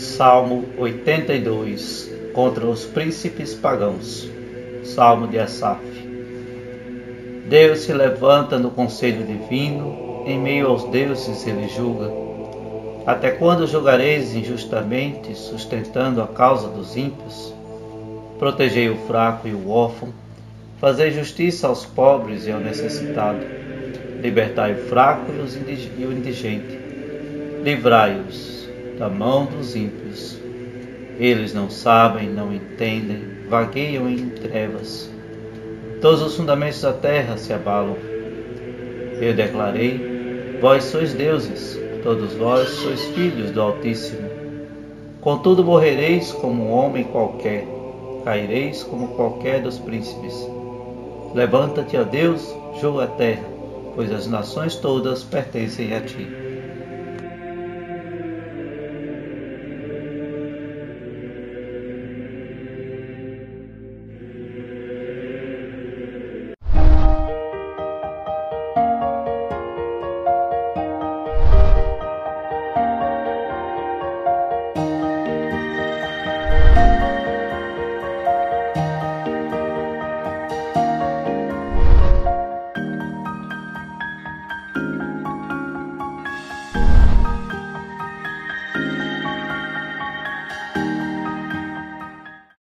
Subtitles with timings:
[0.00, 4.30] Salmo 82 Contra os príncipes pagãos.
[4.82, 5.78] Salmo de Asaf.
[7.46, 12.10] Deus se levanta no conselho divino, em meio aos deuses ele julga.
[13.04, 17.52] Até quando julgareis injustamente, sustentando a causa dos ímpios?
[18.38, 20.08] Protegei o fraco e o órfão,
[20.78, 23.40] fazei justiça aos pobres e ao necessitado,
[24.22, 26.78] libertai o fraco e o indigente,
[27.62, 28.60] livrai-os
[29.00, 30.38] da mão dos ímpios.
[31.18, 35.10] Eles não sabem, não entendem, vagueiam em trevas.
[36.02, 37.96] Todos os fundamentos da terra se abalam.
[39.18, 44.28] Eu declarei: Vós sois deuses, todos vós sois filhos do Altíssimo.
[45.22, 47.66] Contudo, morrereis como um homem qualquer,
[48.22, 50.46] caireis como qualquer dos príncipes.
[51.34, 53.44] Levanta-te, ó Deus, julga a terra,
[53.94, 56.49] pois as nações todas pertencem a ti.